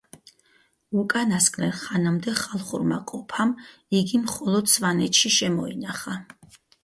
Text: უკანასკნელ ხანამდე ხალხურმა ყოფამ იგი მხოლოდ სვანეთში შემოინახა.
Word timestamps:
უკანასკნელ 1.01 1.75
ხანამდე 1.81 2.33
ხალხურმა 2.39 2.97
ყოფამ 3.13 3.53
იგი 3.99 4.23
მხოლოდ 4.23 4.73
სვანეთში 4.77 5.33
შემოინახა. 5.39 6.17